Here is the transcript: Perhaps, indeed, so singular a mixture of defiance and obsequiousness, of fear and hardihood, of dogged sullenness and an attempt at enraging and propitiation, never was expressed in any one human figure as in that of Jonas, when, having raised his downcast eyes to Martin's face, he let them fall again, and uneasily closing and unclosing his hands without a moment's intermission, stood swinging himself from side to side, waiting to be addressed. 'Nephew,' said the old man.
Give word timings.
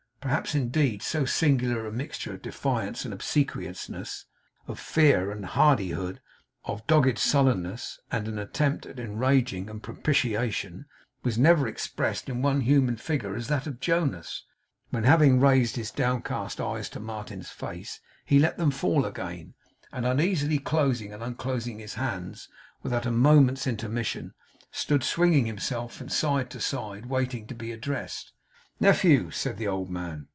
Perhaps, 0.21 0.53
indeed, 0.53 1.01
so 1.01 1.25
singular 1.25 1.87
a 1.87 1.91
mixture 1.91 2.35
of 2.35 2.43
defiance 2.43 3.05
and 3.05 3.11
obsequiousness, 3.13 4.25
of 4.67 4.79
fear 4.79 5.31
and 5.31 5.43
hardihood, 5.43 6.21
of 6.63 6.85
dogged 6.85 7.17
sullenness 7.17 7.99
and 8.11 8.27
an 8.27 8.37
attempt 8.37 8.85
at 8.85 8.99
enraging 8.99 9.67
and 9.67 9.81
propitiation, 9.81 10.85
never 11.25 11.63
was 11.63 11.71
expressed 11.71 12.29
in 12.29 12.35
any 12.35 12.43
one 12.43 12.61
human 12.61 12.97
figure 12.97 13.35
as 13.35 13.49
in 13.49 13.55
that 13.55 13.65
of 13.65 13.79
Jonas, 13.79 14.43
when, 14.91 15.05
having 15.05 15.39
raised 15.39 15.75
his 15.75 15.89
downcast 15.89 16.61
eyes 16.61 16.87
to 16.89 16.99
Martin's 16.99 17.49
face, 17.49 17.99
he 18.23 18.37
let 18.37 18.57
them 18.59 18.69
fall 18.69 19.05
again, 19.07 19.55
and 19.91 20.05
uneasily 20.05 20.59
closing 20.59 21.11
and 21.11 21.23
unclosing 21.23 21.79
his 21.79 21.95
hands 21.95 22.47
without 22.83 23.07
a 23.07 23.11
moment's 23.11 23.65
intermission, 23.65 24.35
stood 24.71 25.03
swinging 25.03 25.47
himself 25.47 25.95
from 25.95 26.09
side 26.09 26.51
to 26.51 26.59
side, 26.59 27.07
waiting 27.07 27.47
to 27.47 27.55
be 27.55 27.71
addressed. 27.71 28.33
'Nephew,' 28.79 29.29
said 29.29 29.57
the 29.59 29.67
old 29.67 29.91
man. 29.91 30.25